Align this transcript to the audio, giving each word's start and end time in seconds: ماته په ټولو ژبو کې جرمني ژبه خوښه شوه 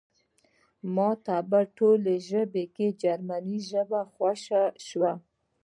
ماته 0.95 1.35
په 1.49 1.59
ټولو 1.77 2.11
ژبو 2.27 2.63
کې 2.75 2.87
جرمني 3.01 3.59
ژبه 3.69 4.01
خوښه 4.13 4.63
شوه 4.87 5.11